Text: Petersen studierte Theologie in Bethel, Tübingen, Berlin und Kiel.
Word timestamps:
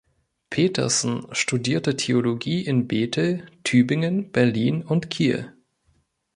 Petersen 0.49 1.27
studierte 1.31 1.95
Theologie 1.95 2.65
in 2.65 2.87
Bethel, 2.87 3.45
Tübingen, 3.63 4.31
Berlin 4.31 4.81
und 4.81 5.11
Kiel. 5.11 5.53